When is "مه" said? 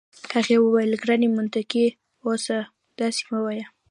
3.29-3.39